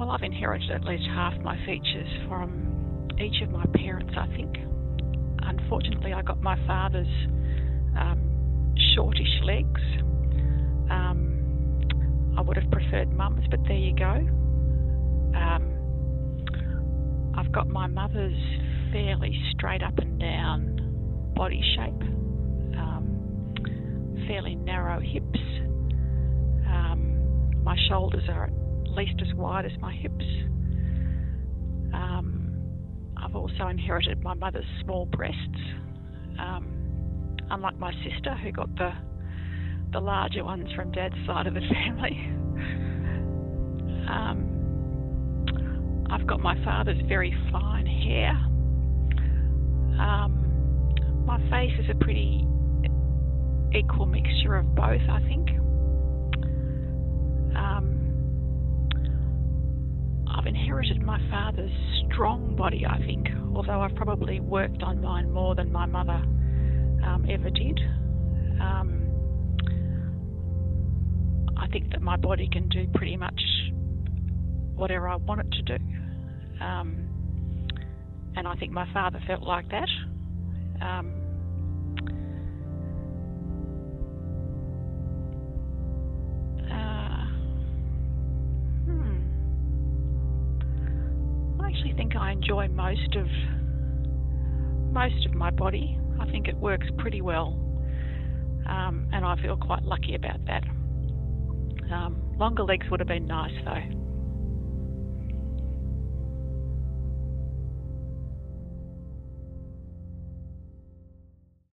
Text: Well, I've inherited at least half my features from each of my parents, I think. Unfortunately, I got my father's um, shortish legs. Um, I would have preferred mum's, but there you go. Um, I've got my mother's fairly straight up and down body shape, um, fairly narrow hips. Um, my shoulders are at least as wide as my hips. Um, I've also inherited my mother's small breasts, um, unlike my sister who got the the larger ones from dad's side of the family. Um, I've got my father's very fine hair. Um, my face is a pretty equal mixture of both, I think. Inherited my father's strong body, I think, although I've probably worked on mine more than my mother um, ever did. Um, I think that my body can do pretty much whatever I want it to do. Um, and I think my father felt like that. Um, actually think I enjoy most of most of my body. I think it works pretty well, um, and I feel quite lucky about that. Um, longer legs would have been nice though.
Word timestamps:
Well, 0.00 0.10
I've 0.12 0.22
inherited 0.22 0.70
at 0.70 0.82
least 0.84 1.04
half 1.08 1.34
my 1.42 1.58
features 1.66 2.08
from 2.26 3.06
each 3.20 3.42
of 3.42 3.50
my 3.50 3.66
parents, 3.74 4.14
I 4.16 4.28
think. 4.34 4.56
Unfortunately, 5.42 6.14
I 6.14 6.22
got 6.22 6.40
my 6.40 6.56
father's 6.66 7.06
um, 7.98 8.74
shortish 8.94 9.42
legs. 9.44 9.82
Um, 10.90 12.32
I 12.34 12.40
would 12.40 12.56
have 12.56 12.70
preferred 12.70 13.12
mum's, 13.12 13.44
but 13.50 13.60
there 13.64 13.76
you 13.76 13.94
go. 13.94 14.26
Um, 15.36 15.74
I've 17.36 17.52
got 17.52 17.68
my 17.68 17.86
mother's 17.86 18.40
fairly 18.92 19.38
straight 19.54 19.82
up 19.82 19.98
and 19.98 20.18
down 20.18 21.32
body 21.36 21.62
shape, 21.76 22.02
um, 22.78 23.54
fairly 24.26 24.54
narrow 24.54 24.98
hips. 24.98 25.38
Um, 26.66 27.52
my 27.62 27.76
shoulders 27.86 28.24
are 28.30 28.48
at 28.90 28.96
least 28.96 29.20
as 29.20 29.32
wide 29.34 29.64
as 29.66 29.72
my 29.80 29.94
hips. 29.94 30.24
Um, 31.94 32.50
I've 33.16 33.36
also 33.36 33.68
inherited 33.68 34.22
my 34.22 34.34
mother's 34.34 34.64
small 34.82 35.06
breasts, 35.06 35.60
um, 36.38 37.36
unlike 37.50 37.78
my 37.78 37.92
sister 38.04 38.34
who 38.36 38.52
got 38.52 38.74
the 38.76 38.92
the 39.92 40.00
larger 40.00 40.44
ones 40.44 40.68
from 40.76 40.92
dad's 40.92 41.16
side 41.26 41.48
of 41.48 41.54
the 41.54 41.60
family. 41.60 42.16
Um, 44.08 44.56
I've 46.10 46.26
got 46.26 46.40
my 46.40 46.62
father's 46.64 47.00
very 47.08 47.36
fine 47.50 47.86
hair. 47.86 48.30
Um, 50.00 50.94
my 51.26 51.38
face 51.50 51.72
is 51.78 51.90
a 51.90 51.94
pretty 51.94 52.46
equal 53.74 54.06
mixture 54.06 54.56
of 54.56 54.74
both, 54.74 55.02
I 55.08 55.20
think. 55.28 55.59
Inherited 60.50 61.00
my 61.00 61.18
father's 61.30 61.70
strong 62.12 62.56
body, 62.56 62.84
I 62.84 62.98
think, 63.06 63.28
although 63.54 63.80
I've 63.80 63.94
probably 63.94 64.40
worked 64.40 64.82
on 64.82 65.00
mine 65.00 65.30
more 65.30 65.54
than 65.54 65.70
my 65.70 65.86
mother 65.86 66.20
um, 67.06 67.24
ever 67.30 67.50
did. 67.50 67.78
Um, 68.60 69.06
I 71.56 71.68
think 71.68 71.92
that 71.92 72.02
my 72.02 72.16
body 72.16 72.48
can 72.50 72.68
do 72.68 72.88
pretty 72.94 73.16
much 73.16 73.40
whatever 74.74 75.08
I 75.08 75.16
want 75.16 75.42
it 75.42 75.52
to 75.52 75.62
do. 75.62 75.84
Um, 76.60 77.06
and 78.34 78.48
I 78.48 78.56
think 78.56 78.72
my 78.72 78.92
father 78.92 79.20
felt 79.28 79.42
like 79.42 79.68
that. 79.70 79.88
Um, 80.82 81.19
actually 91.70 91.92
think 91.94 92.16
I 92.16 92.32
enjoy 92.32 92.68
most 92.68 93.16
of 93.16 93.26
most 94.92 95.26
of 95.26 95.34
my 95.34 95.50
body. 95.50 95.98
I 96.20 96.28
think 96.30 96.48
it 96.48 96.56
works 96.56 96.86
pretty 96.98 97.20
well, 97.20 97.58
um, 98.68 99.08
and 99.12 99.24
I 99.24 99.40
feel 99.40 99.56
quite 99.56 99.84
lucky 99.84 100.14
about 100.14 100.44
that. 100.46 100.64
Um, 101.92 102.34
longer 102.38 102.62
legs 102.64 102.86
would 102.90 103.00
have 103.00 103.08
been 103.08 103.26
nice 103.26 103.52
though. 103.64 104.09